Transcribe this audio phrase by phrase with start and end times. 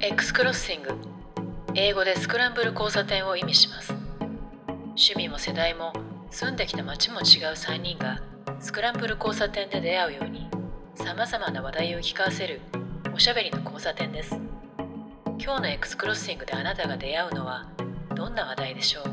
[0.00, 0.90] X クロッシング
[1.74, 3.92] 英語でスクランブル交差点を意味します。
[4.90, 5.92] 趣味も世代も
[6.30, 7.22] 住んできた街も違う
[7.54, 8.22] 3人が
[8.60, 10.48] スクランブル交差点で出会うように
[10.94, 12.60] さまざまな話題を聞かせる
[13.12, 14.38] おしゃべりの交差点です。
[15.40, 17.68] 今日の X クロッシングであなたが出会うのは
[18.14, 19.04] どんな話題でしょう？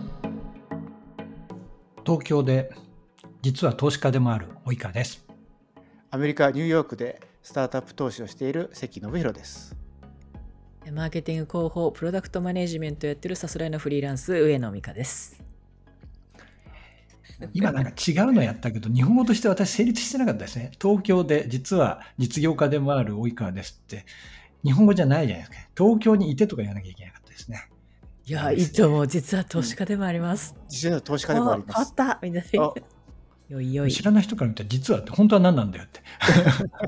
[2.05, 2.69] 東京で
[3.41, 5.25] 実は投資家でもある及川です。
[6.11, 9.75] アメリカ・ニューヨークでスタートアップ投資をしている関信弘です。
[10.91, 15.43] マーケティング広報プロダクトマネジメントやってるさすらいのフリーランス上野美香です。
[17.53, 20.71] 今なんか違うのやったけど日本語として私成立してなかったですね。
[20.79, 24.05] 東京で実は実業家でもある及川ですって。
[24.63, 27.69] 日本語じゃないじゃないですか東京にいてとか言わなきゃいけなかったですね。
[28.27, 29.07] いやいいと思う。
[29.07, 31.79] 実は投資家でもあります、実は投資家でもあります。
[31.79, 32.19] あった。
[32.21, 32.63] みたいな。
[32.63, 32.73] あ。
[33.49, 33.91] よいよい。
[33.91, 36.01] 知らない人から見たら実はって本当は何なんだよって。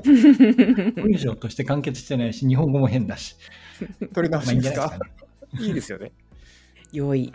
[1.00, 3.36] 文章として完結してないし日本語も変だし
[4.14, 4.62] 取り直しますか？
[4.62, 4.98] いですか
[5.58, 5.66] ね。
[5.66, 6.12] いいですよね。
[6.92, 7.32] よい。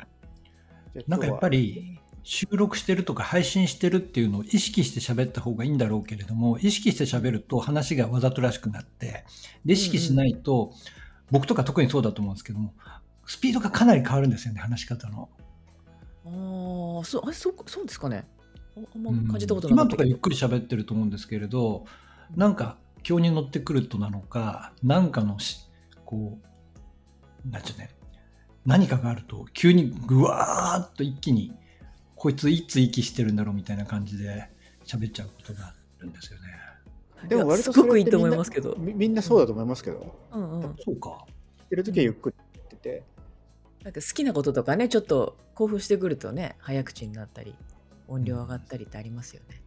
[1.08, 9.26] なんかやっぱり、り収録してるとか配信してるっていうのを意識して喋った方がいいんだろうけれども意識して喋ると話がわざとらしくなって
[9.66, 10.74] で意識しないと、
[11.32, 12.74] 僕とか特にそうだと思うんですけども
[13.26, 15.30] スピードがかなり変わるんですよね話し方の。
[16.26, 18.26] ああそうあそうそうですかね。
[18.78, 19.28] ああんまうん。
[19.28, 19.98] 感じたことなか今ったけど。
[19.98, 21.86] とかゆっくり喋ってると思うんですけれど
[22.36, 25.60] なんか今日に乗ってくるとなのかなんかのし
[26.14, 26.40] こ
[27.46, 27.90] うなんちゅうね
[28.66, 31.54] 何かがあると急にぐわーっと一気に
[32.16, 34.50] こいついつ息してるんだろうみたいな感じで
[34.86, 36.48] 喋っちゃうことがあるんですよね。
[37.28, 38.76] でも割とすごくいいと思いますけど。
[38.78, 40.76] みみんなそうだと思いますけど、うんうん。
[40.78, 41.26] そうか。
[41.72, 43.04] いるときはゆっくりってて、
[43.84, 47.56] なんか好きなこととかねちょっと興奮してくるとね早口になったり
[48.08, 49.62] 音量上がったりってありますよね、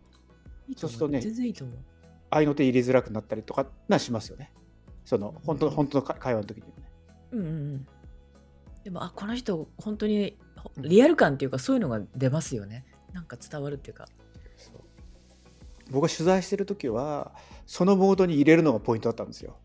[0.68, 1.76] いいと思そうするとね全然いいと思う
[2.30, 4.52] 愛の手入れづらくなったりとかなしますよね。
[5.06, 6.74] その本当本当の会会話の時にもね。
[7.30, 7.86] うんうんうん。
[8.84, 12.84] でもあこの人本当にほリアル感っていうかそういうのが出ますよね。
[13.12, 14.06] なんか伝わるっていうか。
[15.92, 17.32] 僕が取材してる時は
[17.64, 19.56] そのモードに入れるのがポイントだったんですよ。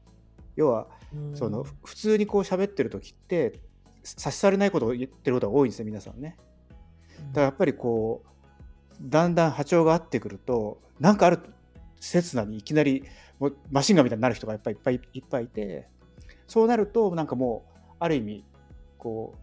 [0.56, 1.36] 要はうん。
[1.36, 3.60] その普通にこう喋ってる時って
[4.04, 6.38] 差し障りないことを言ってることが多いんですね皆さんね。
[7.18, 8.30] だからやっぱりこう
[9.02, 11.40] だんだん波長が合ってくるとなんかある
[12.02, 13.06] 刹那にいきなり
[13.40, 15.88] もうマシンガンみたいになる人がやっぱりいっぱいいっぱいいて
[16.48, 18.44] そうなるとなんかもうある意味
[18.98, 19.40] こう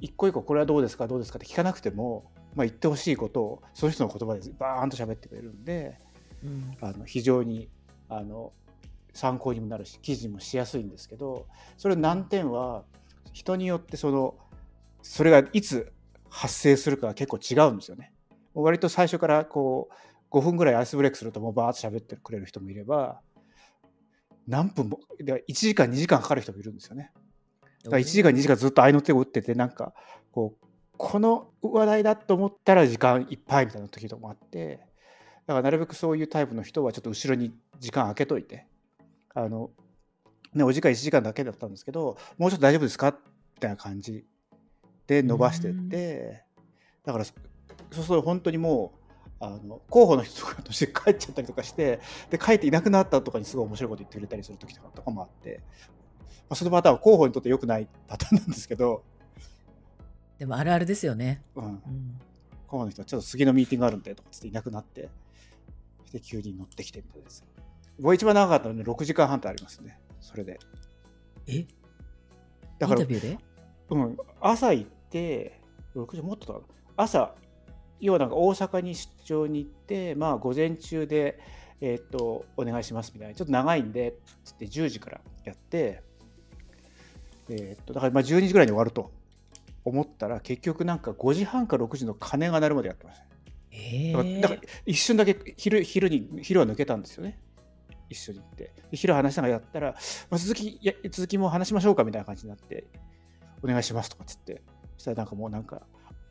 [0.00, 5.98] 一個一個これはどうですかどうですかって聞かなくても、まあ、言ってほしいことをその人の言葉でバーンと喋ってくれるんで
[6.44, 7.68] うんあの非常に
[8.08, 8.52] あの
[9.14, 11.46] 参考にもなるし記事にもしやすいんですけど
[11.78, 12.84] それ難点は
[13.32, 14.34] 人によってその
[15.02, 15.92] それがいつ
[16.28, 18.12] 発生するかが結構違うんですよね。
[18.54, 19.94] 割と最初からこう
[20.34, 23.20] 5分ぐらいアイスブレイクするともうバーッと喋ってくれる人もいれば
[24.48, 27.12] 何分もで1時間2時間かかる人もいるんですよね。
[27.84, 29.94] だから1時間2時間ずっと合いの手を打っててなんか
[30.32, 34.80] こうこの話題だと思ったら時間いっぱいみたいな時とかもあって
[35.46, 38.66] だからなるべくそういうタイプの人はちょっと後ろに時間空けといて
[39.34, 39.70] あの、
[40.52, 43.16] ね、お時間1時間だけだったんですけどもうちょっと大丈夫ですか
[43.54, 44.24] みたいな感じ
[45.06, 46.44] で伸ばしてって
[47.04, 47.32] だからそ
[47.92, 49.03] そうすると本当にもう
[49.44, 52.00] あの候補の人とかとして帰っちゃったりとかして
[52.30, 55.60] で帰っていなくなったとかにすごい面白いこと言ってくれたりする時とかとかもあって、
[56.28, 59.04] まあ、そのパターンは候補にとって良くないパターンなんですけど、
[60.38, 61.80] でもあるあるですよね、うん、うん。
[62.66, 65.08] 候補の人はちょっと次のミーティングあるんでとかつっていなくなって。
[66.12, 67.44] で急に乗ってきてみたいです
[67.98, 69.98] 僕が一番長かったので6時間半ってありますね。
[70.20, 70.60] それで。
[71.48, 71.66] え？
[72.78, 73.38] だからインタビューで？
[73.90, 75.60] うん、朝行って
[75.96, 76.60] 6時もっとだ。
[76.96, 77.34] 朝
[78.00, 81.38] 要はなんか大阪に出張に行ってまあ午前中で
[81.80, 83.34] えーっとお願いしますみたいな。
[83.34, 86.02] ちょっと長いんでつって10時からやって
[87.48, 89.10] えーっとだからまあ12時ぐらいに終わると
[89.84, 93.24] 思ったら結局なんか5時半か6時の鐘が鳴るまでやってました
[93.74, 97.38] えだからだから一瞬だけ昼昼に昼は抜けたんですよね。
[98.08, 98.72] 一緒に行って。
[98.90, 99.92] で昼話しながらやったら、
[100.30, 102.84] まあ、続きや続きも話しましょうかみたいな感じになって
[103.62, 104.62] お願いしますとかっつって。
[104.96, 105.82] そしたらなんかもうなんか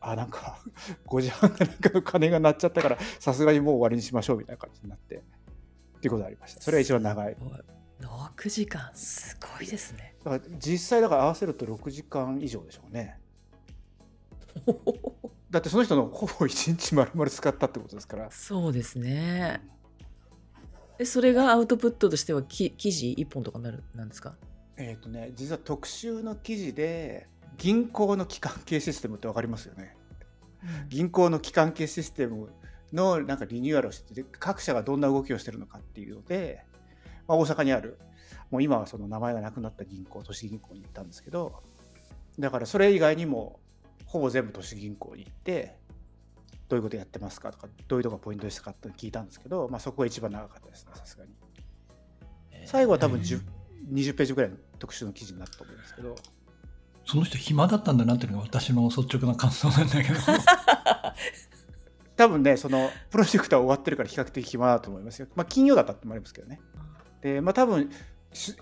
[0.05, 0.59] あなんか
[1.07, 5.19] 5時半かなんかの鐘が鳴っちゃったからさすがにもう終わりにしましょうみたいな感じになってっ
[6.01, 6.61] ていうことがありました。
[6.61, 7.37] それが一番長い。
[8.01, 10.15] 6時間すごいですね。
[10.25, 13.17] だから実際だから合わせると6時間以上でしょうね。
[15.49, 18.29] だってその人のほぼ1日丸々使ったってことですから。
[18.31, 19.61] そうですね。
[20.99, 24.35] えそれがアウトプットとしてはき記事1本とかなるなんですか？
[24.75, 27.27] えっ、とね、実は特集の記事で、
[27.57, 29.95] 銀行の機関系システムって分かりますよね。
[30.89, 32.49] 銀行の機関系システム
[32.93, 36.63] のなんかリニューアルをしてて、各社がどんな動きをしてるのかっていうので、
[37.27, 37.97] まあ、大阪にある
[38.51, 41.63] もう今はその名前がなくなった銀行都市銀行に行ったんですけど
[42.37, 43.59] だからそれ以外にも
[44.05, 45.75] ほぼ全部都市銀行に行って
[46.69, 51.31] どういうことやってますかとかどういうとこがポイントですかって聞いたんですけど、まあ、そこが一番長かったですねさすがに。
[52.65, 53.41] 最後は多分10
[53.91, 56.15] 20ページぐらいの特集の記事になったと思うんですけど
[57.05, 60.15] その人暇だったんだなっていうのが私の率直な感想なんだけど。
[62.15, 65.27] 多分ねそのプロジェクトは終わってるから比較的暇だと思いますよ。
[65.35, 66.61] まあ金曜だったってもありますけどね。
[67.21, 67.89] でまあ多分
[68.31, 68.55] し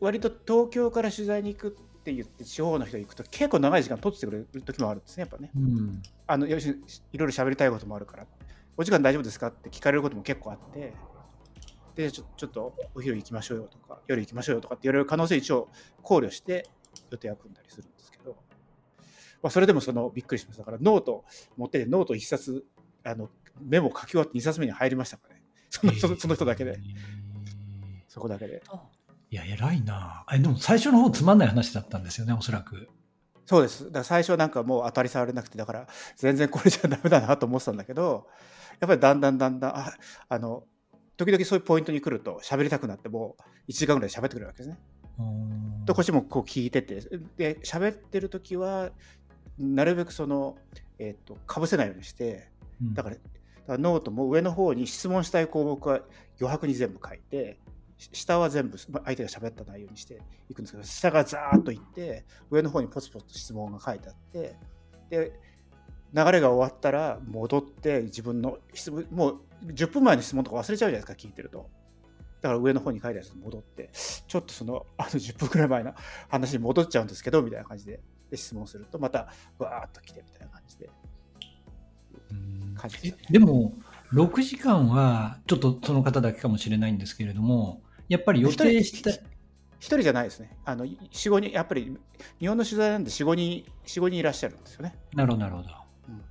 [0.00, 5.50] 割と東京から取材に行くって言って地方の人が行くと結構長い時間取ってくれる時もあるんですねやっぱね。
[5.54, 6.02] うん。
[6.26, 6.82] あの要するに
[7.12, 8.26] いろいろ喋りたいこともあるから。
[8.76, 10.92] お時間大丈夫ですかって聞かれることも結構あって。
[11.94, 15.68] でちょちょっとお昼行きましょうよとか夜行きましょうよとかって言われる可能性一応
[16.02, 16.68] 考慮して
[17.10, 18.36] 予定は組んだりするんですけど、
[19.42, 20.62] まあ、それでもそのびっくりしました。
[20.62, 21.24] だからノート
[21.56, 22.64] 持っててノート一冊
[23.04, 23.28] あの
[23.60, 25.42] メモ書き終わって2冊目に入りましたからね。
[25.70, 26.78] その人その人だけで。
[28.08, 28.62] そこだけで。
[29.30, 30.24] いや偉いな。
[30.26, 32.88] あでも最初の方つまんない話だったんですよねおそらく。
[33.44, 33.86] そうです。
[33.86, 35.86] だから最初はなんかもう当たり障りなくてだから
[36.16, 38.26] 全然これじゃダメだなと思ってたんだけど
[38.80, 39.92] やっぱりだんだんだんだんあ
[40.28, 40.64] あの
[41.16, 44.78] 時々そういうポイントに来ると喋りたくなってもう1時間ぐらい喋ってくれるわけですね。
[45.18, 45.84] うん。
[45.84, 47.00] とこっちもこう聞いてて
[47.36, 48.90] で喋ってる時は
[49.58, 50.56] なるべくその
[50.98, 52.48] えっ、とかぶせないようにして
[52.80, 52.94] うん。
[52.94, 53.10] だか
[53.68, 56.00] らノートも上の方に質問したい項目は
[56.40, 57.58] 余白に全部書いて
[57.98, 60.20] し下は全部ま相手が喋った内容にして
[60.50, 64.56] いくんですけど下がザーッといって上の方にポツポツと質問が書いてあって
[65.10, 65.40] で
[66.12, 71.68] 流れが終わったら戻って自分の質問もう10分前の質問とか忘れちゃうじゃないですか聞いてると
[72.46, 75.94] だから上の方に書いたやつに戻ってちょっとそのあの10分くらい前の
[76.28, 78.00] 話に戻っちゃうんですけどみたいな感じで
[78.30, 79.28] で質問するとまた
[79.58, 80.90] わーっと来てみたいな感じで。
[82.76, 83.26] 感じですね。
[83.30, 83.72] でも
[84.12, 90.56] 6時間はちょっとその方だけかもしれないんですけれどもやっぱり予定した一人じゃないですね。
[90.64, 91.96] あの4、5人、やっぱり
[92.38, 94.94] 日本の取材なんで4、5人、4、5人いらっしゃるんですよね。
[95.14, 95.68] なるほどなるほど、
[96.08, 96.22] うん。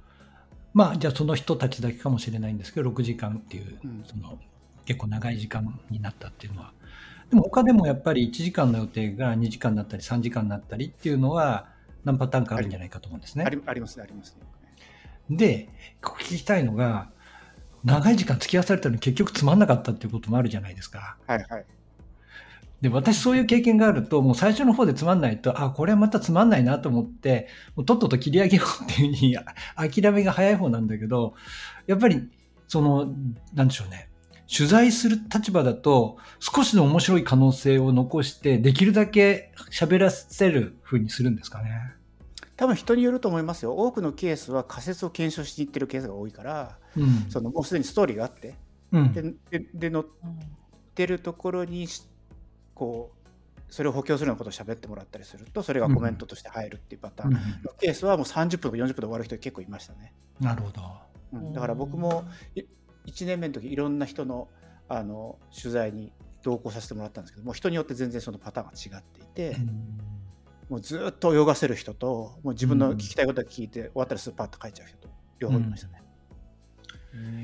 [0.74, 4.04] まあじゃあその人たちだけかもしれないんですけど6時間っていう、うん。
[4.06, 4.40] その
[4.86, 6.74] 結構長い時間になったっていうのは
[7.30, 11.68] でも他でもやっぱり1時間の予定が2時間になったり3時間になったりっていうのは
[12.04, 15.38] 何パターンかあるんじゃないかと思うんですねありありますね、ありますね。
[15.38, 15.70] で
[16.04, 17.10] ここ聞きたいのが
[17.84, 21.66] 長い時間付き合わされたのに結局つまんなかったっていうこともあるじゃないですかはいはい。
[22.81, 29.44] で私そういう経験があるともう最初の方でつまんないとあこれはまたつまんないなと思ってもうとっとと切り上げようっていうふうにあ
[29.76, 31.34] 諦めが早い方なんだけど
[31.88, 32.30] やっぱり
[32.68, 33.14] その
[33.54, 34.10] なんでしょうね
[34.47, 41.94] 取材する立場だと少しの面白い可能性を残してできるだけ喋らせるふうにするんですかね。
[42.57, 43.74] 多分人によると思いますよ。
[43.74, 48.56] 多くのケースは仮説を検証しに行ってるケースが多いから、うんそのもうすでにストーリーがあって、
[48.92, 50.06] うんででで載っ
[50.94, 52.03] てるところにし
[52.74, 57.39] こうそれを補強するようなことを喋ってもらったりすると、それがコメントとして入るっていうパターンうんの
[57.80, 60.13] ケースはもう30分とか40分で終わる人結構いましたね。
[60.39, 60.81] なるほど。
[61.33, 62.24] うんだから僕も
[63.06, 64.48] 1年目の時いろんな人の
[64.88, 66.12] あの取材に
[66.44, 69.57] 同行させてもらったんですけどもう人によって全然そのパターンが違っていて、
[70.69, 75.10] もうずっと泳がせる人ともう自分の聞きたいこと聞いて、終わったらスーパーッと帰っちゃう人と
[75.40, 76.04] 両方いましたね。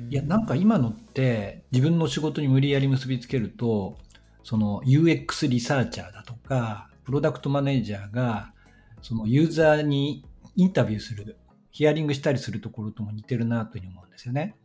[0.10, 3.98] いやなんか今のって自分の仕事に無理やり結びつけると
[4.44, 8.54] その UX リサーチャーだとかプロダクトマネージャーが
[9.02, 10.26] そのユーザーに
[10.56, 11.38] インタビューする
[11.72, 14.56] ヒアリングしたりするところとも似てるなというふうに思うんですよね。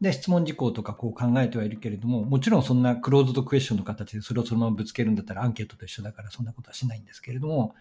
[0.00, 7.74] で質問事項とかこう考えてはいるけれどももちろんそんなクローズドクエスチョンの形でそれをそのままぶつけるんだったらアンケートと一緒だからそんなことはしないんですけれども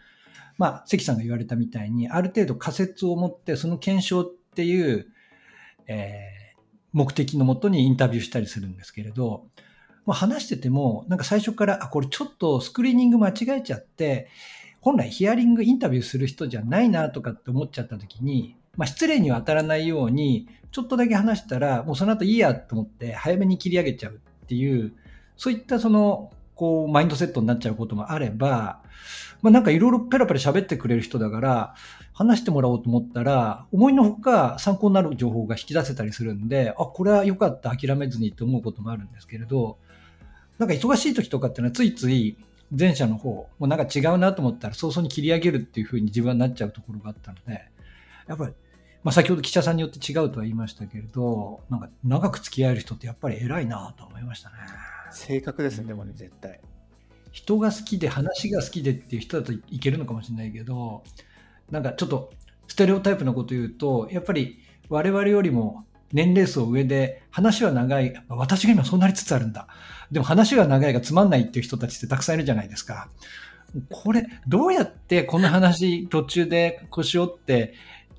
[0.57, 5.07] まあ関さんが言われたみたいにある程度仮説を持ってその検証っていう、
[5.87, 6.43] えー
[6.93, 9.47] 目的のもとにインタビューしたりするんですけれど、
[10.05, 14.29] まあ、話しててもなんか最初からあこれちょっとスクリーニング間違えちゃって
[14.79, 24.93] 本来ヒアリングインタビューする人じゃないなとかって思っちゃった時に、まあ、失礼には当たらないようにちょっとだけ話したらもうその後いいやと思って早めに切り上げちゃうっていう
[25.37, 28.81] そういったそのこうマインドセットになっちゃうこともあれば、
[29.41, 31.75] まあ、なんかいろいろペラペラ喋ってくれる人だから
[32.13, 39.77] 話してもらおうと思ったら思いのほか参考になる情報が引き出せたりするんであこれは良かった諦めずにって思うこともあるんですけれど
[40.57, 42.37] なんか忙しい時とかっていうのはついつい
[42.75, 47.65] 前者の方もうなんか違うなと思ったら早々に切り上げるっていうふうに自分はなっちゃうところがあったので
[48.27, 48.53] やっぱり、
[49.03, 54.55] まあ、先ほど記者さんによって違うとは言いましたけれどなんか長く付き合える人ってやっぱり偉いなと思いましたね。
[55.11, 56.59] 正確ですね、でもね、絶対。
[57.31, 61.03] 人が好きで話が好きでっていう人だといけるのかもしれないけど
[61.71, 62.31] なんかちょっと
[62.67, 69.67] ステレオタイプなこと言うとやっぱり我々よりも年齢層上で話は長い、私が今そうなりつつあるんだ。
[70.11, 73.09] でも話が長いがつまんないっていう人たちってたくさんいるじゃないですか。
[73.89, 77.73] これ、どうやってこの話途中で腰折って、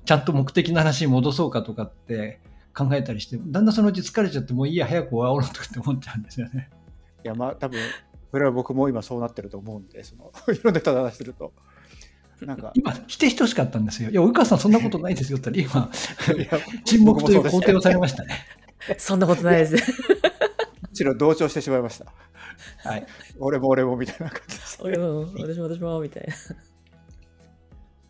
[0.05, 2.39] ちゃんと目的の話に戻そうかとかって
[2.75, 6.69] 考えたりして、だんだんそのうち疲れちゃって、もういいや、早く終わろうとかって思っちゃうんですよね。
[7.23, 7.79] いや、まあ、多分
[8.31, 11.53] それは僕も今そうなってると思うんで、その いろんな人と話してると。
[12.41, 14.09] なんか今、否定してほしかったんですよ。
[14.09, 15.87] いや、及川さん、そんなことないですよって言ったら、
[16.45, 18.35] 今、 沈黙という肯定をされましたね。
[18.99, 19.91] そんなことないです。
[20.81, 22.07] むしろ同調してしまいました。
[22.89, 23.07] はい。
[23.39, 26.33] 俺も俺もみたいな感じです、俺も、私も私もみたいな。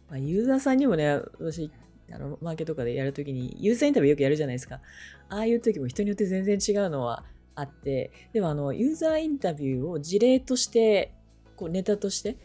[0.09, 1.69] まあ、ユーザーさんにもね、私、
[2.11, 4.81] あのマーケットとかでやるときに、ユーザーインタビューよくやるじゃないですか。
[5.29, 7.23] ああいう時も人によって全然違うのは
[7.55, 11.13] あって、でもあの、ユーザーインタビューを事例として、
[11.55, 12.37] こうネタとして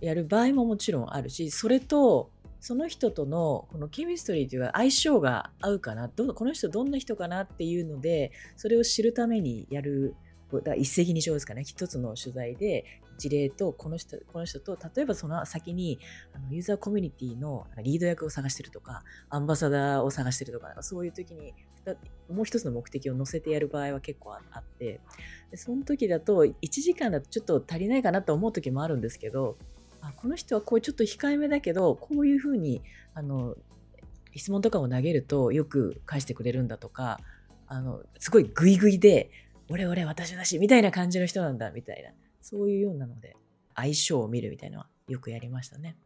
[0.00, 10.16] やる場合ももちろんあるし、それと、その人とのこのケミストリーというか相性が合うかなどこの人どんな人かなっていうのでそれを知るためにやる
[10.64, 12.84] だ一石二鳥ですかね一つの取材で
[13.16, 15.98] 事例とこの人この人と例えばその先に
[16.34, 21.54] あのユーザーコミュニティのリード役を探してるとかアンバサダーを探してるとかそういう時に
[22.28, 25.00] もう一つの目的を載せてやる場合は結構あって
[25.50, 29.56] でその時だと1時間だとちょっと足りないかなと思う時もあるんですけど
[30.00, 32.82] あこの人はこうちょっと控えめだけどこういうふうに
[33.14, 33.54] あの
[34.34, 37.20] 質問とかを投げるとよく返してくれるんだとか
[37.68, 39.30] あのすごいグイグイで
[39.68, 42.10] 俺俺私だしみたいな感じの人なんだみたいな。
[42.46, 43.36] そういうようなので
[43.74, 45.96] 相性を見るみたいなのはよくやりましたね。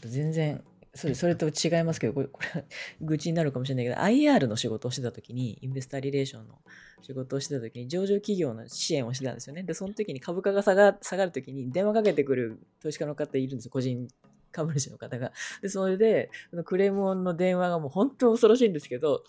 [0.00, 2.64] 全然それそれと違いますけどこれ これ
[3.02, 6.58] 愚痴になるかもしれないけど IR の仕事をしてた時にインベスターリレーションの
[7.02, 9.62] 仕事をしてた時に上場企業の支援をしてたんですよね。
[9.62, 13.70] でその時に株価が下が下がる時に電話かけてくる投資家の方いるんですよ。
[13.70, 14.08] 個人
[14.52, 15.32] 株主の方が。
[15.62, 16.30] で、それで、
[16.64, 19.22] クレームの電話がもう本当恐ろしいんですけど、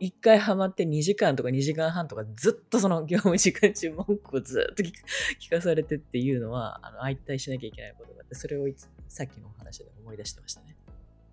[0.00, 10.74] 一回ハマって2時間とか2時間半とかずっとその業務時間中文句をずっと聞かされてっていうのは、あの、相対しなきゃいけないことがあって、それをいつさっきのお話で思い出してましたね。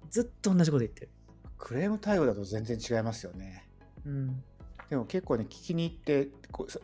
[0.10, 1.10] ずっと同じこと言ってる。
[1.58, 3.68] クレーム対応だと全然違いますよね。
[4.06, 4.44] うん。
[4.90, 6.28] でも結構ね、聞きに行って、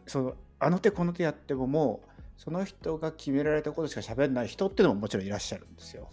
[0.07, 6.09] そのあの手この手やってももう、その人が決められたことしか喋らない人っていうのももちろんいらっしゃるんですよ。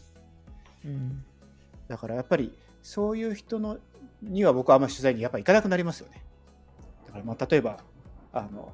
[0.85, 1.25] うん、
[1.89, 3.79] だからやっぱりそういう人の
[4.23, 6.25] には僕はあんまり取材にやっぱ行かなくなりますよね。
[7.07, 7.79] だからまあ例えば
[8.33, 8.73] あの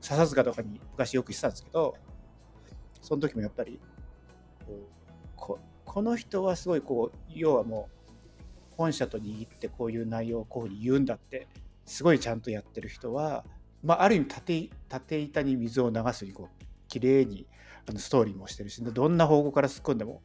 [0.00, 1.96] 笹塚とかに昔よく行ってたんですけど
[3.00, 3.80] その時もやっぱり
[5.36, 7.94] ここの人はすごいこう要はもう
[8.76, 11.48] 本社と握ってこういう内容をこういうふうに言うんだって
[11.86, 13.44] すごいちゃんとやってる人は、
[13.82, 17.46] まあ、ある意味縦縦板に水を流すようにこう綺麗に
[17.88, 20.22] あのストーリーもしてるしどんな方向から突っ込んでも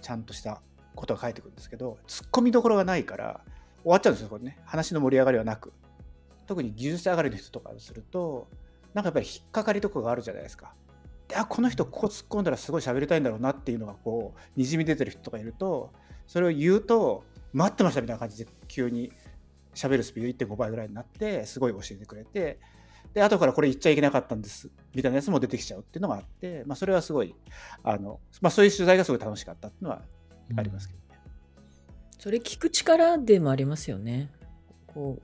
[0.00, 0.62] ちゃんとした
[0.94, 3.40] ことが書いてくるんですけど突っ込みどころがないから
[3.82, 4.58] 終わっちゃうんですよ、これね。
[4.64, 5.72] 話の盛り上がりはなく。
[6.46, 8.48] 特に技術上がりの人とかすると、
[8.94, 10.74] なんかやっぱり引っかかりとかがあるじゃないですか。
[11.28, 15.92] であ、この人ここ突っ込んだらすごい喋りたいんだろうなっていうのがこう、にじみ出てる人とかいると、
[16.26, 19.12] それを言うと、待ってましたみたいな感じで急に
[19.74, 22.58] 喋るスピード1.5倍ぐらいになって、すごい教えてくれて、
[23.14, 27.34] で、後からこれ言っちゃいけなかったんです、みたいなやつも出てきちゃうっていうのがあって、まあ、それはすごい、
[27.82, 30.02] あの、まあ、そういう取材がすごい楽しかったっていうのは
[30.56, 31.01] ありますけど。
[32.22, 34.30] それ聞く力でもありますよね。
[34.86, 35.18] こ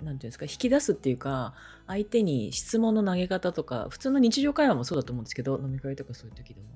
[0.00, 1.52] う、なんていうんですか、引き出すっていうか、
[1.88, 6.68] 相手に質問の投げ方とか、普通の日常会話もそうだと思うんですけど、飲み会とかそういう時でも。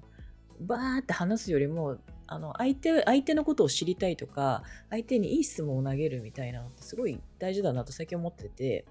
[0.62, 8.84] バーって話すよりも、あの相手相手のことを知りたいとか、相手にいい質問を投げるみたいなのってすごい大事だなと最近思ってて、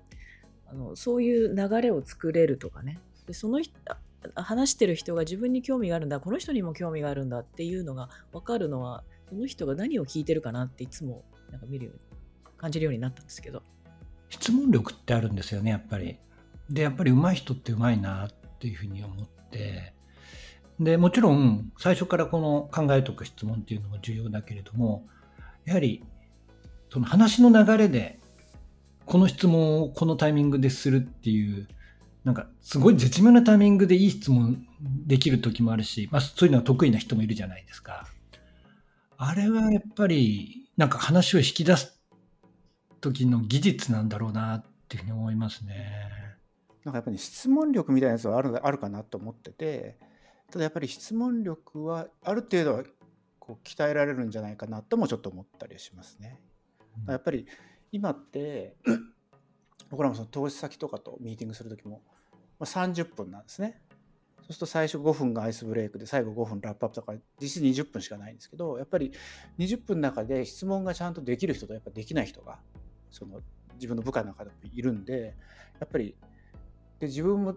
[0.67, 3.01] あのそういう流れを作れるとかね。
[3.25, 3.59] でその
[4.35, 11.99] 話してる人が自分に興味があるんだ、この人にも興味があるんだっていうのが分かるのはこの人が何を聞いてるかなっていつもなんか見るように
[12.57, 13.61] 感じるようになったんですけど。
[14.29, 16.17] 質問力ってあるんですよねやっぱり。
[16.69, 18.29] でやっぱり上手い人って上手いなっ
[18.59, 19.93] ていうふうに思って。
[20.79, 25.07] でもちろん最初からこの考えとか質問っていうのも重要だけれども
[25.65, 26.03] やはり
[26.91, 28.19] その話の流れで
[29.05, 31.67] この質問をこのタイミングでするっていう
[32.23, 34.67] なんかすごい絶妙なタイミングでいい質問
[35.05, 38.05] できる時もあるし、まあ、そういうのは得意な人もいるじゃないですか。
[39.17, 41.99] あれはやっぱり、なんか話を引き出す
[43.01, 46.37] 時の技術なんだろうなっていうふうに思いますね。
[46.85, 49.97] なんかやっぱり質問力みたいなやつはあるあるかなと思ってて、
[50.51, 52.83] ただやっぱり質問力はある程度は
[53.39, 56.39] こう鍛えられるんじゃないかなともちょっと思ったりしますね。
[57.07, 57.47] やっぱり
[57.91, 58.75] 今って
[59.89, 62.01] 僕らもその投資先とかとミーティングする時も
[62.59, 63.81] 30分なんですね。
[64.47, 69.11] そうすると最初5分がアイスブレイクで最後5分ラップアップとか実質20分しかないんですけどやっぱり
[69.59, 72.59] 20分の中で質問がちゃんとできる人とやっぱできない人が
[73.11, 73.41] その
[73.75, 75.35] 自分の部下の中でいるんで
[75.79, 76.15] やっぱり
[76.99, 77.55] で自分も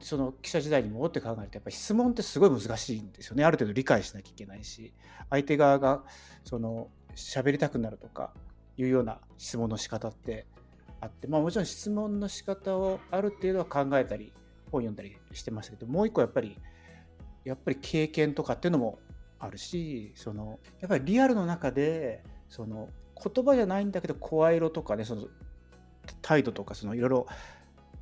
[0.00, 3.44] その記者時代に戻って考えるとやっぱり質問ってすごい難しいんですよね。
[3.44, 4.92] ある程度理解しなきゃいけないし
[5.30, 6.04] 相手側が
[6.44, 8.32] その喋りたくなるとか
[8.76, 10.46] いうような質問の仕方って
[11.00, 14.32] あってまあもちろん質問の仕方をある程度は考えたり
[14.70, 16.56] 本読んだりしてましたけどもう一個やっぱり
[17.44, 18.98] やっぱり経験とかっていうのも
[19.38, 22.88] あるしそのやっぱりリアルの中でその
[23.22, 25.26] 言葉じゃないんだけど声色とかねその
[26.22, 27.26] 態度とかそのいろいろ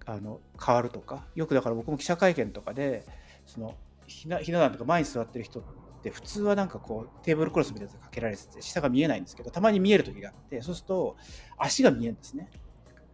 [0.05, 3.05] あの変わるとかよくだから僕も記者会見とかで
[3.45, 3.75] その
[4.07, 5.63] ひなひな壇とか前に座ってる人っ
[6.03, 11.17] て普通はなんかこうテーブルクロスみたいなやつかけられてて下が見えないんですけどたまに見える時があってそうすると
[11.59, 12.49] 足が見えるんですね。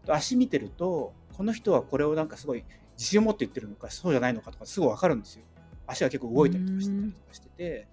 [0.08, 2.64] 足見てるとこの人はこれをなんかすごい
[3.02, 5.42] 自信を持って言ってるのかそうじゃないのかとかすぐ分かるんですよ。
[5.88, 7.88] 足が結構動いたりとかしてたりとかしてて。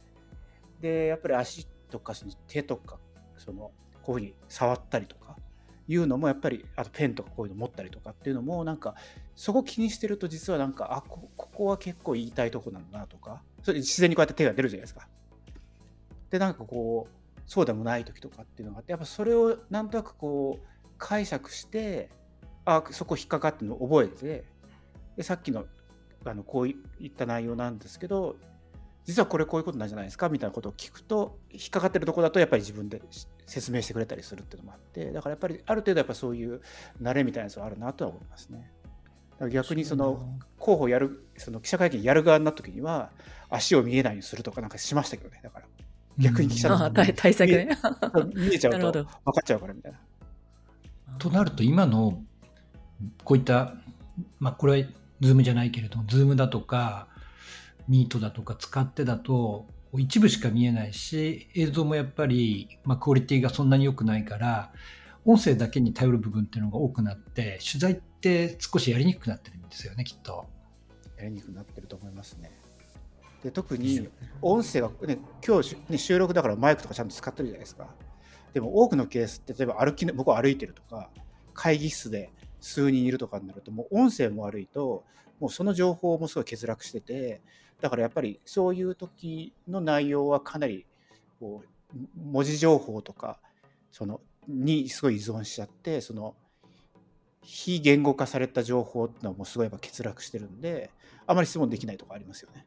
[0.81, 2.99] でやっぱり足とかその手とか
[3.37, 5.35] そのこういうふうに触ったりとか
[5.87, 8.95] いうのもやっぱりあとペンとかこういうの持ったりとかっていうのもなんか
[9.35, 13.41] そこ気にしてると実はなんかあここは結構言いたいとこなんだなとか。
[13.63, 15.07] それ自然にこうやって手が出るじゃないですか。
[16.29, 22.09] でなんかこうそうでもない時とかっていうのがあってやっぱそれをなんとなくこう解釈して
[22.65, 24.45] あそこ引っかかってのを覚えて
[25.19, 25.65] でさっきの
[26.25, 26.75] あのこうい
[27.07, 28.37] った内容なんですけど
[29.03, 33.01] 実はこれこういうことなんじゃないですかみたいなことを聞くと引っかかってるとこだとやっぱり自分で
[33.45, 36.61] 説明してくれたりするっていうのもあってだからやっぱりある程度やっぱそういう
[37.01, 38.71] 慣れみたいなやつはあるなとは思いますね。
[39.51, 43.09] 逆にその候補やるその記者会見やる側になった時には
[43.49, 45.41] 足を見えないようにするとかなんかしましたけどね。
[45.43, 45.65] だから
[46.17, 47.77] 逆に記者の対対策ね。
[48.35, 49.09] 見えちゃうと 分か
[49.41, 49.99] っちゃうからみたいな。
[51.17, 52.23] となると今の
[53.23, 53.73] こういった
[54.39, 54.89] まあこれは
[55.21, 57.07] ズームじゃないけれどもズームだとか
[57.87, 64.71] ミートだとか使ってだと一部しか見えないし映像もやっぱり、まあ、クオリティがそんなに良くないから
[65.25, 70.45] 音声だけに頼る部分っていうのが多くなって取材って少しやりにくくなってるんですよねきっと。
[71.17, 72.51] やりにくくなってると思いますね。
[73.43, 74.07] で特に
[74.41, 77.87] 音声は、ね、今日、ね、収録だからマイクとかちゃんと使ってるじゃないですか。
[78.53, 81.09] でも多くのケースって例えば歩き僕は歩いてるとか
[81.53, 85.03] 会議室で数人いるとかになるともう音声も悪いと
[85.39, 87.41] もうその情報もすごい欠落してて
[87.81, 90.85] だからやっぱりそういう時の内容はかなり
[91.39, 91.67] こう
[92.15, 93.39] 文字情報とか
[93.91, 96.35] そのにすごい依存しちゃってその
[97.41, 100.89] 非言語化された情報っていうのはもうすごいやっぱ欠落してるんで
[101.25, 102.65] あまり質問できないとかありますよね。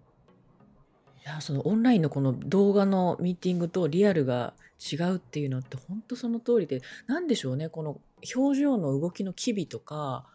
[1.25, 4.55] いやそのオンラインのこの動画のミーティングとリアルが
[4.91, 8.01] 違うっていうのって本当その通りで何でしょうねこの
[8.35, 10.27] 表情の動きの機微とか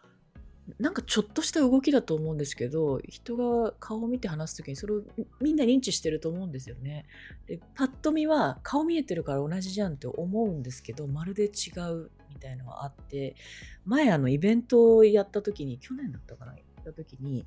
[0.80, 5.02] なんかちょっとした動きだと思うんですけど人が顔を見て話す時にそれを
[5.40, 7.06] みんな認知してると思うんですよね。
[7.48, 13.36] でパッと見は顔見えてるから同じじゃんって思うんですけどまるで違うみたいのはあって
[13.86, 17.46] 前あのイベントをやった時に去年だったかなやった時に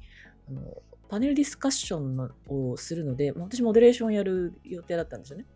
[0.49, 5.47] あのパネルディスカッションをするので私モデレーションやる予定だったんですよね。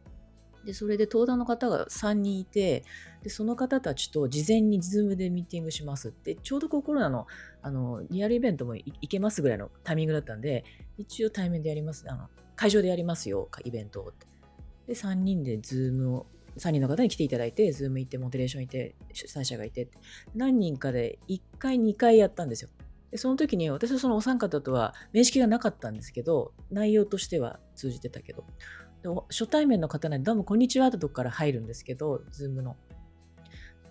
[0.64, 2.84] で、それで登壇の方が3人いて、
[3.22, 7.26] で、その方たちと事前にズームでミーティングしますって、ちょうどコロナの
[7.62, 10.64] あのリアルイベントも行けますぐらいのタイミングだったんで、
[10.98, 14.26] 一応対面でやります、あの会場でやりますよ、イベントをって。
[14.86, 19.88] で、3人でズームを、3人の方に来ていただいて、ズーム行って、モデレーションいて、主催者がいて、
[20.34, 22.70] 何人かで1回、2回やったんですよ。
[23.14, 28.44] でその時に私はそのお三方とは面識がなかったんですけど、内容としては通じてたけど、
[29.28, 32.76] 初対面の方なんで、どうもこんにちはってとこから入るんですけど、ズームの。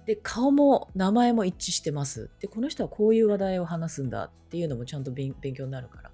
[0.06, 2.32] で、顔も名前も一致してます。
[2.40, 6.12] で、この人はこういう話題を話すんだっていうのもちゃんと勉強になるから。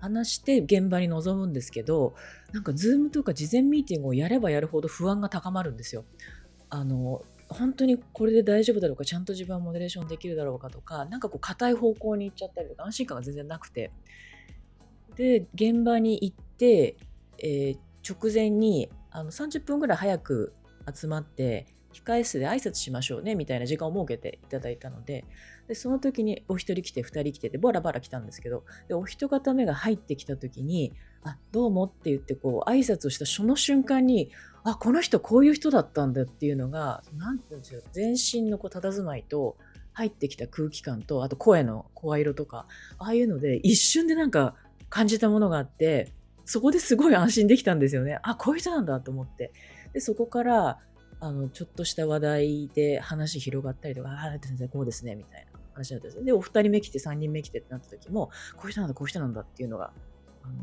[0.00, 2.14] 話して現場に臨むんですけど、
[2.52, 6.04] なんかズームとか事前ミーティングをやればやるほど不安が高まるんですよ。
[6.68, 13.92] あの、本当にこれで大丈夫だろうか、ちゃんと自分はモデレーションできるだろうかとか、なんかこう硬い方向に行っちゃったりとか、安心感が全然なくて。
[15.16, 16.96] で、現場に行って、
[17.38, 20.54] えー直前にあの30分ぐらい早く
[20.92, 25.24] 集まって控え室で挨拶しましょうねみたいな時間を設けていただいたので
[25.68, 34.30] でその時にお一人来て二人来ててバラバラ来たんですけどでお一方目が入ってきた時に「あどうも」って言ってこう挨拶をしたその瞬間に
[34.64, 39.56] 「あこの人こういう人だったんだ」っていうのが何て言うんですよ全身のこう佇まいと
[39.92, 42.66] 入ってきた空気感とあと声の声色とか
[42.98, 44.56] ああいうので一瞬でなんか
[44.88, 46.08] 感じたものがあって
[46.52, 48.18] そこですごい安心できたんですよね。
[48.22, 49.52] あ、こういう人なんだと思って。
[49.94, 50.78] で、そこから、
[51.18, 59.92] あの、ちょっとした話題で話広がったりとか、ああ、先生こうですね、みたいな話になったんですで、お二人目来て、三人目来てってなった時も、こういう人なんだ、こういう人なんだっていうのが
[60.42, 60.54] あの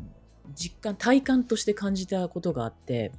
[0.54, 3.12] 実感体感として感じたことがあって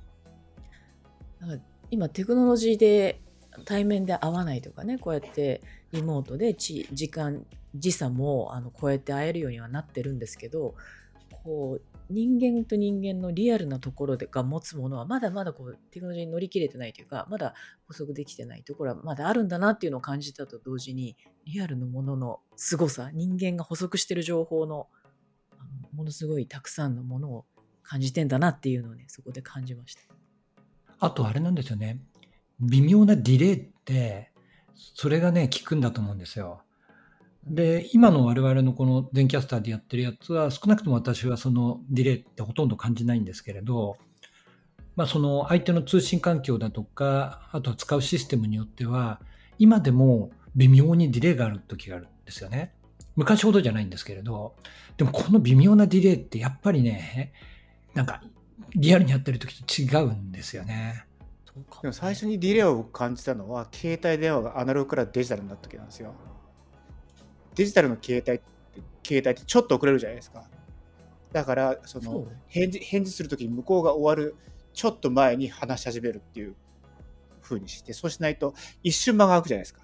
[1.39, 3.21] なんか今テクノロジーで
[3.65, 10.75] 対面で会わないとかねこうやってリモートでち時間時差もあのこうやって会えるようにはなってるんですけど
[11.43, 17.53] こう人間と人間のリアルなところでが持つものはまだまだこうテクノロジーに乗り切れてないというかまだ
[17.87, 24.87] 補足できてないところはまだあるんだなっていうのを感じたと同時にリアルのものの凄さ人間が補足してる情報の
[25.57, 27.45] あのものすごいたくさんのものを
[27.83, 30.01] 感じてんだなっていうのをねそこで感じました。
[30.99, 31.99] あとあれなんですよね。
[32.61, 34.31] 微妙なディレイって、
[34.75, 36.61] それがね、効くんだと思うんですよ。
[37.45, 43.97] で、今の我々のこの全キャスターでやってるやつは、少なくとも私はそのディレイってほとんど感じないんですけれど、
[44.95, 49.21] まあその相手の通信環境だとか、あとは使うシステムによっては、
[49.57, 52.73] 今でも微妙にディレイがある時があるんですよね。
[53.15, 54.55] 昔ほどじゃないんですけれど、
[54.97, 57.33] でもこの微妙なディレイってやっぱりね、
[57.93, 58.21] なんか
[58.75, 61.05] リアルにやってる時と違うんですよね。
[61.81, 66.13] でも最初にディレイを感じたのは携帯電話がアナログからデジタルになった時なんですよ。
[67.61, 68.43] デジタルの携帯って
[69.05, 70.45] 携帯ってちょっと遅れるじゃないですか。
[71.31, 74.35] だからその返事返事する時に向こうが終わる
[74.73, 76.55] ちょっと前に話し始めるっていう
[77.39, 79.81] 風にしてそうしないと一瞬間が空くじゃないですか。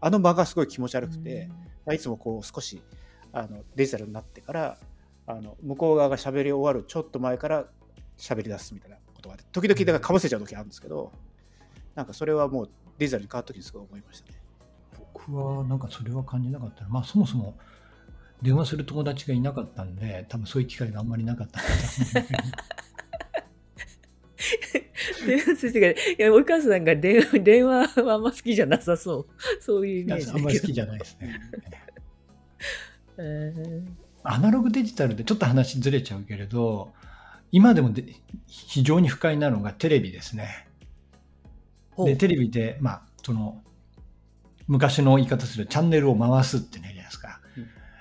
[0.00, 1.48] あの間がすごい気持ち悪くて、
[1.86, 2.82] まあいつもこう少し
[3.32, 4.78] あのデジタルになってから
[5.28, 7.66] あの向こう側が喋り終わるちょっと前から
[8.18, 11.12] 喋り出すみたいなことがあって時々だからかぶせちゃう時あるんですけど
[11.94, 14.41] なんかそれはもうデジタルに変わった時にすごい思いましたね。
[15.28, 16.88] 僕はなんかそれは感じなかったな。
[16.88, 17.56] まあそもそも
[18.42, 22.40] 電話する友達がいなかったんで多分そういう機会があんまりなかったんだと思うんだけど
[25.26, 29.26] 電話する人がいやお母さんが電話電話はあんま好きじゃなさそう。
[29.60, 31.40] そういうイメージあんまり好きじじゃないですね。
[33.18, 36.92] ゃん、アナログデジタルでちょっと話ずれちゃうけれど
[37.52, 38.16] 今でもで
[38.48, 40.66] 非常に不快なのがテレビですね。
[41.98, 43.62] でテレビでまあその
[44.72, 47.40] 昔の言い方するチャンネルを回すってねじゃないですか。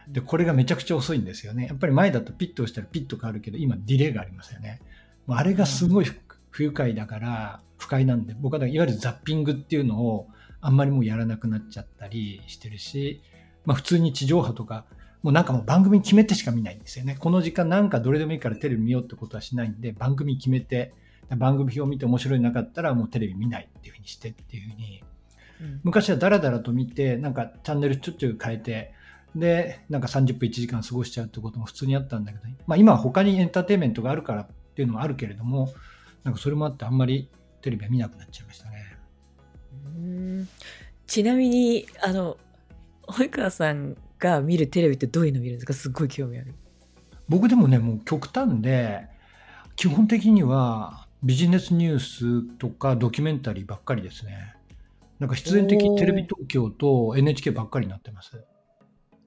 [0.07, 1.67] でこれがめちゃくちゃ遅いんですよね。
[1.67, 4.81] やっぱり前だとピッと押したらピッと変わるけど今ディレイがありますよね。
[5.27, 6.17] もうあれがすごい不
[6.49, 10.27] 不愉快だから不快なんで僕はいわゆるザッピングっていうのを
[10.61, 13.21] あんまりもうやらなくなっちゃったりしてるし、
[13.65, 14.85] まあ、普通に地上波とか
[15.23, 17.17] もうなんかもう番組決めてしか見ないんですよね。
[17.19, 20.93] この時間なんかどれでもいいからテレビ見ようってことはしないんで番組決めて
[21.37, 25.10] 番組表を見て面白いなかったらもうテレビ見ないっていうふうにしてっていうふうにうん
[25.83, 28.93] 昔はダラダラと見てなんかチャンネルちょっちょい変えて
[29.35, 35.73] でなんか30分1時間過ごしちゃうってことも普通にあったんだけど、まあ、今は他にエンターテインメントがあるからっていうのはあるけれども
[36.23, 37.29] なんかそれもあってあんまり
[37.61, 38.97] テレビは見なくなっちゃいましたね。
[39.95, 40.47] うん
[41.07, 42.37] ちなみにあの
[43.07, 45.73] 及川さんが見るテレビってどういうの見るんですか？
[45.73, 46.53] すっごい興味ある。
[47.27, 49.07] 僕でもねもう極端で
[49.75, 54.55] 基本的にはビジネスニュースとかドキュメンタリーばっかりですね。
[55.21, 58.43] なんか必然的にテレビ東京と NHK ばっかりになってます。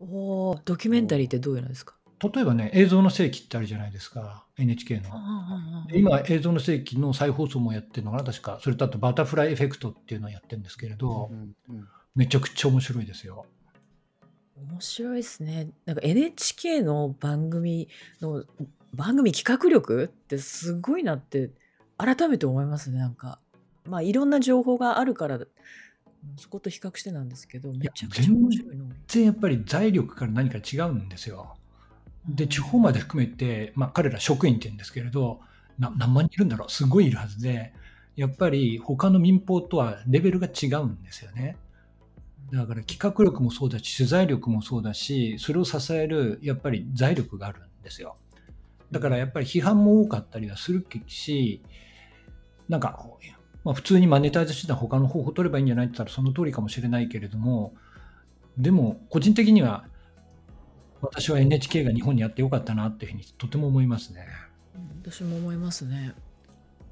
[0.00, 1.94] おおドキュメンタリーってどういうのですか？
[2.20, 5.86] 例えばね映像の世紀ってあるじゃないですか NHK の。
[5.86, 13.46] で今映像の世紀の再放送もやってるのかな確かそれとあとバタフライエフェクトっていうのをやってるんですけれど、うんうんめちゃくちゃ面白いですよ。
[14.56, 15.70] 面白いですね。
[15.84, 17.88] なんか NHK の番組
[18.20, 18.44] の
[18.92, 21.50] 番組企画力ってすごいなって
[21.98, 22.98] 改めて思いますね。
[22.98, 23.40] なんか
[23.86, 25.46] まあいろんな情報があるからうん
[26.36, 28.86] そこと比較してなんですけどめちゃくちゃ面白いの。
[28.86, 31.56] 全然やっぱり財力から何か違うんですよ。
[32.26, 35.40] で地方まで含めて、まあ、彼ら職員って言うんですけれど
[35.78, 37.74] な何万人いるんだろうすごいいるはずで
[38.16, 41.56] やっぱり他の民放とはレベルが違うんですよね。
[42.52, 48.16] だから企画力もそうだし取材力もそうだしそれを支えるやっぱり財力があるんですよ。
[48.90, 51.60] だからやっぱり批判も多かったりはするし
[52.68, 52.98] なんか、
[53.64, 57.74] まあ、普通にマネタイズしてた他の方法を取ればいいんじゃないって言ったらその通りかもしれないけれども
[58.58, 59.84] でも個人的には
[61.00, 64.26] 私は NHK が日本にあってよかったなっていうふうにとても思いますね。
[64.74, 66.14] うん私も思いますね。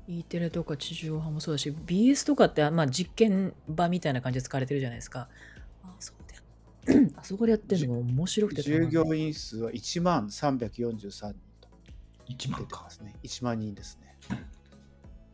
[0.07, 5.29] E テレとか地上波もそうだし BS とかって、まあ、実験場みたいな感じで使われてるじゃないですか。
[5.83, 11.69] あそこでやあそこでやってるのが面白くて従業員数は1万343人と
[12.29, 13.15] 1出万かてますね。
[13.23, 14.45] 1万人ですね。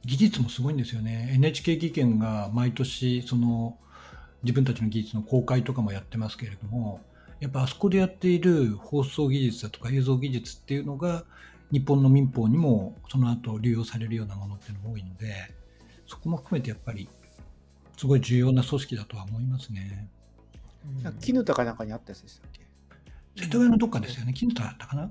[0.05, 1.33] 技術もすごいんですよね。
[1.35, 3.77] NHK 技研が毎年その
[4.43, 7.01] 自分たちの技術の公開とかもやってますけれども
[7.41, 11.25] やっぱあそこでやっている放送技術だとか映像技術っていうのが
[11.71, 15.35] 日本の民放にもその後流用されるようなものっていうのが多いので
[16.07, 17.09] そこも含めてやっぱり
[17.97, 20.09] すごい重要な組織だとは思いますね。
[21.21, 22.63] 絹田かなんかにあったやつでしたっけ？
[23.37, 24.33] 世田谷のどっかですよね。
[24.33, 25.11] 金田だったかな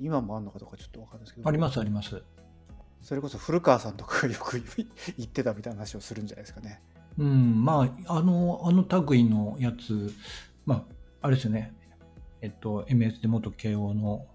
[0.00, 1.48] 今もあるのかどうかちょっとわかんないですけど。
[1.48, 2.22] ありますあります。
[3.02, 4.62] それこそ古川さんとかがよく
[5.18, 6.80] 言ってたみたいな話をするんじゃないですかね。
[7.18, 10.12] うん、まあ、あの、あの類のやつ、
[10.64, 10.86] ま
[11.20, 11.74] あ、あれですよね。
[12.40, 14.26] えっと、MS で元慶応の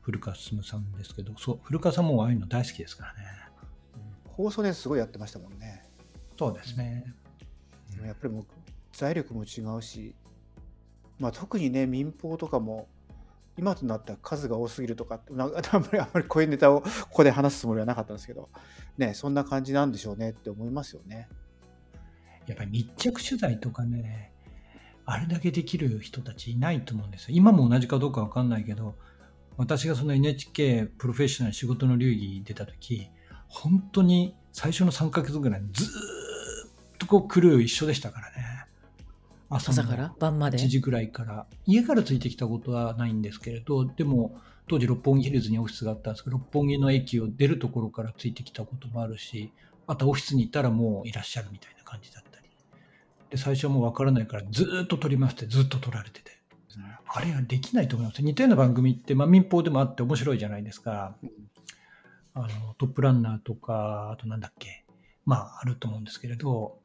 [0.00, 3.20] 古川進さんですけど、そう、古川さんもああいうの大好きですからね。
[4.24, 5.84] 放送ですごいやってましたもんね。
[6.38, 7.14] そうですね。
[7.94, 8.44] でもやっぱりもう
[8.92, 10.14] 財力も違うし、
[11.18, 12.88] まあ、特にね民放とかも
[13.58, 18.48] 今となったら数が多すぎるとかってなんかあんまりあんまりこういうネタをここで話すつもりはなかったんですけど、
[18.98, 21.28] ね、そんな感じなんでしょうねって思いますよね。
[22.46, 24.32] やっぱり密着取材とかね、
[25.04, 27.36] あれだけできる人たちいないと思うんですよ。
[27.36, 28.94] 今も同じかどうかわかんないけど、
[29.56, 33.08] 私がその NHK プロフェッショナル仕事の流儀に出た時、
[33.48, 38.55] 本当に最初の3ヶ月ぐらいずっとこうクルー一緒でしたからね。
[39.48, 41.46] 朝から晩まで？1時ぐらいから。
[41.66, 49.52] 家からついてきたことはないんですけれど、でも当時六本木ヒルズにオフィスがあったんですけど、六本木の駅を出るところからついてきたこともあるし、
[49.86, 52.48] あとオフィスに行ったらもういらっしゃるみたいな感じだったり。
[53.30, 56.36] で、最初はもうわからないからずーっと撮りますってずっと撮られてて。
[57.08, 58.20] あれはできないと思います。
[58.20, 61.16] 似たような番組って、まあ、民放でもあって面白いじゃないですか。
[62.34, 64.84] あのトップランナーとか、あとなんだっけ、
[65.24, 66.80] まああると思うんですけれど、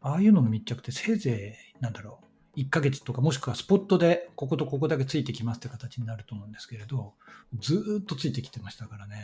[0.00, 2.20] ああいうのの密着ってせいぜい、なんだろ
[2.56, 7.14] う、1ヶ月とか、もしくはスポットでこことここだけついてきますって形になると思うんですけれど、
[7.58, 9.16] ずーっとついてきてましたからね。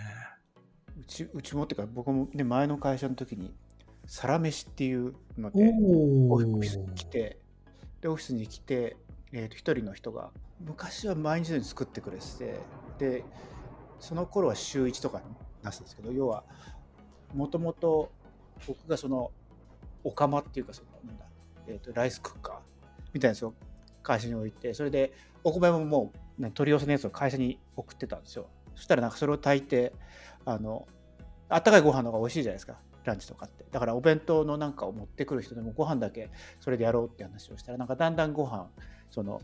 [1.01, 3.53] うちうちもっていうか僕もね前の会社の時に
[4.07, 7.39] 「サラメシ」っていうのでおオフィスに来て
[8.01, 8.97] でオフィスに来て、
[9.33, 10.31] えー、と一人の人が
[10.61, 12.59] 昔は毎日のように作ってくれてて
[12.99, 13.25] で
[14.01, 15.25] その頃は週1とかに
[15.63, 16.45] なすんですけど要は
[17.35, 18.11] もともと
[18.67, 19.31] 僕がその
[20.05, 21.25] お釜っていうかそのなんだ、
[21.67, 22.57] えー、とライスクッカー
[23.13, 23.55] みたいなやつを
[24.03, 25.13] 会社に置いてそれで
[25.45, 28.47] お米ももう、ね、取り寄せのやつを会社に送ってたんですよ。
[28.75, 29.93] そしたらなんかそれを炊いて
[30.45, 30.87] あの
[31.49, 32.79] あったかいご飯の方が美味しいじゃないですか。
[33.05, 33.65] ランチとかって。
[33.71, 38.69] だからお弁当のなんかを持ってくる人でもご飯だけそれでやろうって話をしたらなんかだんだんご飯
[39.11, 39.41] その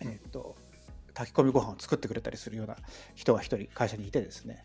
[0.00, 0.56] えっ、と
[1.14, 2.76] 炊き込みご飯を作ってくれたりするような
[3.14, 4.64] 人が一人会社にいてですね。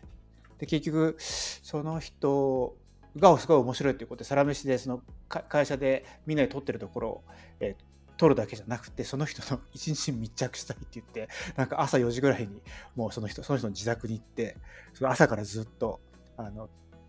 [0.58, 2.76] で結局その人
[3.16, 7.24] がすごい面白いということでサラメシでその会社でみんなで撮ってるところを、
[7.60, 12.62] えー撮るだけじゃなくてその人の一日に密着したいって言ってなんか朝4時ぐらいに
[12.94, 14.56] もうその人その人の自宅に行って
[14.94, 16.00] その朝からずっと
[16.36, 16.68] あの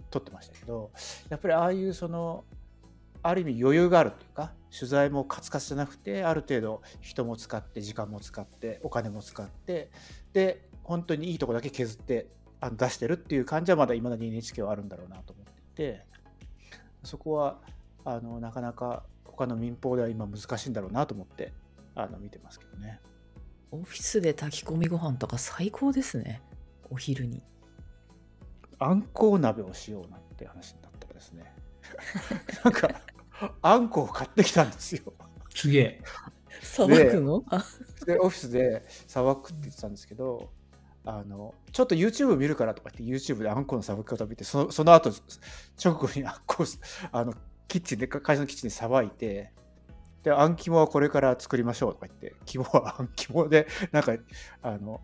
[0.10, 0.92] 撮ってましたけど
[1.30, 2.44] やっぱりああいうその
[3.24, 9.90] ある意味余裕があるというか取材もカツカツじゃなくてある程度人も使って時間も使ってお金も使って
[10.34, 12.28] で本当にいいとこだけ削って
[12.60, 15.47] あ出してるっていう感じはまだいまだに NHK はあるんだろうなと思っ
[15.78, 16.04] て
[17.04, 17.60] そこは
[18.04, 21.54] あのなかなか他の民放では今難しいんだろうなと思って
[21.96, 23.00] あの見てますけどね。
[23.72, 26.42] オフィスで炊き込みご飯とか最高ですね
[26.90, 27.44] お昼に
[28.80, 31.54] あんこう鍋をしようなんて話になったらですね
[32.64, 33.02] なんか
[33.62, 35.14] あんこを買ってきたんですよ。
[35.54, 36.02] すげえ。
[36.62, 37.44] さばくの？
[37.50, 37.64] あ
[38.06, 40.50] でオフィスでさばくって言ってたんですけど
[41.10, 45.10] あのちょっと YouTube 見るからとか言って YouTube であんこのさばき方を見てそのその後
[45.82, 46.66] 直後にあんこを
[47.14, 47.34] あの
[47.70, 49.54] キッチンでか会社のキッチンでさばいて
[50.24, 54.18] であん肝はこれから作りましょうとか言って肝はあん肝でなんか
[54.62, 55.00] あの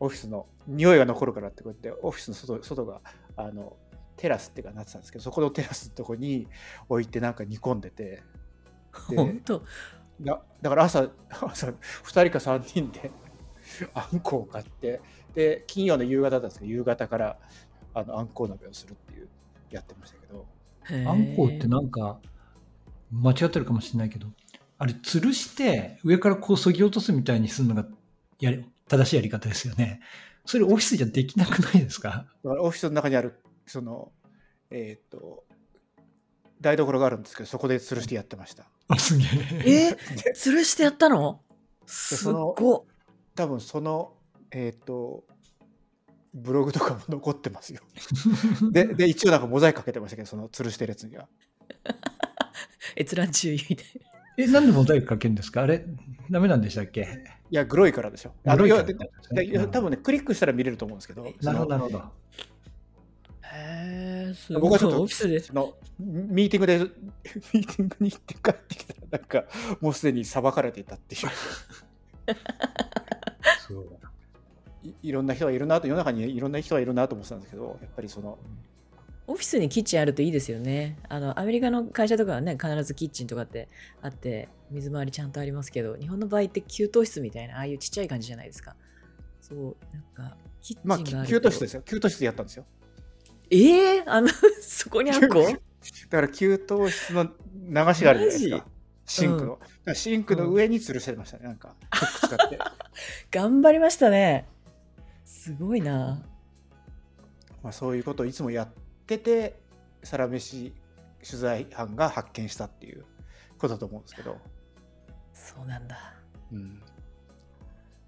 [0.00, 3.00] オフィスの匂いが残るからってこうやってオフィスの外外が
[3.36, 3.78] あの
[4.18, 6.46] テラスっていうかなってたんですけどそこのテラスのとこに
[6.90, 8.22] 置いてなんか煮込んでて
[9.08, 9.62] で本当。
[10.20, 11.72] だだから朝朝2
[12.28, 13.10] 人か3人で
[13.94, 15.00] あんこを買って
[15.34, 17.38] で金曜の夕方だったんですけど夕方から
[17.94, 19.28] あのあんこう鍋をするっていう
[19.70, 20.46] やってましたけど。
[21.06, 22.18] あんこうってなんか、
[23.12, 24.26] 間違ってるかもしれないけど、
[24.76, 27.86] あれ、吊るして、上からこう削ぎ落とすみたいにするのが
[28.40, 30.00] やり正しいやり方ですよね。
[30.44, 32.26] それオフィスじゃできなくないですか？
[32.42, 34.10] だからオフィスの中にあるその
[34.70, 35.44] えっ、と
[36.60, 38.64] 台所があるんですけどそこで吊るしてやってました。
[38.88, 39.88] あすげえ。
[39.90, 39.96] え？
[40.34, 41.40] 吊るしてやったの？
[41.86, 42.86] すっご
[43.40, 44.12] 多分その
[44.50, 45.24] えっ、と
[46.34, 47.80] ブログとかも残ってますよ。
[48.70, 51.26] でで一応なんかモザイクかけてましたけどその吊るしてるやつには。
[52.96, 55.62] 閲覧注意みたいなえ、なんでモザイクかけるんですか？
[55.62, 55.84] あれ、
[56.30, 57.02] ダメなんでしたっけ？
[57.50, 58.32] いやグロいからでしょ。
[58.44, 61.98] あのグロいからいやででいや多分ねクリックしたら見れると思うんですけどなるほど、なるほど。
[63.52, 64.62] へえすごい。
[64.62, 65.40] 僕はちょっとオフィスで。
[65.40, 66.78] そのミーティングで
[67.54, 69.44] ミーティングに行って帰ってきたらなんか
[69.80, 71.22] もうすでに裁かれていたっていう
[73.68, 73.86] そう
[74.82, 78.38] いいろんな人がいるなと世の中にいろんな人がいるなと思ってたんですけどやっぱりその
[79.26, 83.68] オフィスにキッチンあるといいですよねあのアメリカの会社とかはね必ずキッチンとかって
[84.02, 88.74] あって水回りちゃんとありますけど日本の場合って給湯室みたいなああいうちっちゃい感じじゃないですか
[89.40, 91.82] そうなんかキッチンまあ、があると、き給湯室ですよ。
[91.82, 92.64] 給湯室でやったんですよ。
[93.50, 94.28] ええあの
[94.62, 95.42] そこにあっこ？
[96.10, 97.34] だから給湯室の流し
[97.72, 98.66] があるじゃないですマか。
[99.10, 99.58] シンクの。
[99.58, 101.44] だからシンクの上に吊るしてましたね。
[101.44, 102.58] なんか、フック使って。
[103.36, 104.46] 頑張りましたね
[105.24, 106.22] すごいな
[107.62, 108.68] まあ、そういうことをいつもやっ
[109.06, 109.60] てて、
[110.04, 110.72] サラメシ
[111.28, 113.04] 取材班が発見したっていう
[113.58, 114.38] ことだと思うんですけど。
[115.32, 116.14] そうなんだ
[116.52, 116.78] うん。
[116.78, 116.84] だ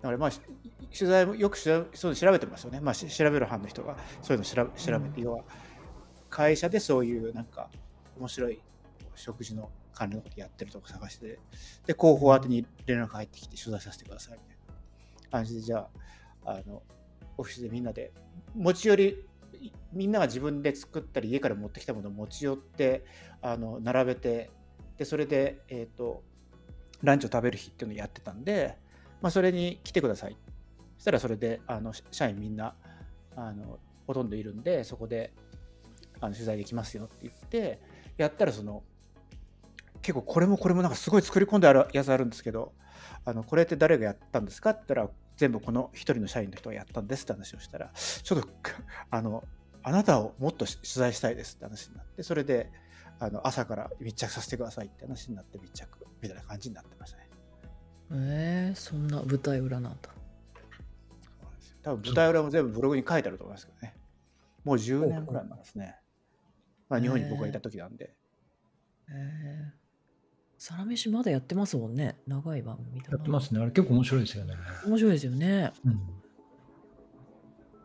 [0.03, 0.41] からまあ、し
[0.97, 2.81] 取材もよく調べそういうの調べてますよね。
[2.81, 5.45] まあ、し調べる班の人がそういうの調べ調べて、うん要は
[6.31, 7.69] 会社でそういうなんか
[8.19, 8.61] 面白い
[9.17, 11.39] 食事の関連のことやってるとこ探して、
[11.87, 14.57] で、広報宛てに連絡入ってきて取材させてくださいみたい
[15.25, 15.89] な感じで、じゃ
[16.45, 16.83] あ、あの、
[17.37, 18.13] オフィスでみんなで
[18.55, 19.27] 持ち寄り、
[19.93, 23.05] みんなが自分で作ったり家から持ってきたものを持ち寄って
[23.41, 24.51] あの並べて
[24.99, 26.23] でそれで、えー、と
[27.03, 28.77] ランチを食べる日っていうのをやってたんで、
[29.21, 30.37] まあ、それに来てください。
[30.97, 32.75] そしたらそれであの社員みんな
[33.37, 35.33] あのほとんどいるんでそこで
[36.21, 37.81] あの取材できますよって言って
[38.17, 38.83] やったらその
[40.03, 42.73] 結構これもこれもなんかすごい作り込んであるやつあるんですけど
[43.25, 48.49] あのこれって誰がやったんですかって言ったら全部この一人の社員の人がやったんですって話をしたらちょっと
[49.11, 49.45] あの
[49.83, 52.71] あなたをもっと取材したいですって話になってそれで
[53.19, 57.29] あの朝から密着させてくださいって話になって密着みたいな感じになってましたね。
[58.15, 60.11] えー、そんな舞台裏なんだ
[61.83, 63.95] 多分舞台裏も全部ブログに書いてあると思いますけどね。
[64.65, 65.97] もう10年くらい前ですね。
[66.89, 68.15] まあ、日本に僕がいた時なんで。
[69.09, 69.82] えー、
[70.65, 73.61] サラメシまだやってますもんね長い番組だなやってますね。
[73.61, 74.55] あれ結構面白いですよね。
[74.87, 76.01] 面白いですよねうん。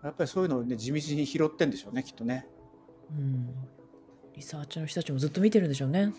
[0.04, 2.46] やっぱりそういうのをね地道に拾ってんでしょうねきっとね。
[3.10, 3.50] うん
[4.36, 6.14] リサーチの人たちもずっと見てるんでしょうね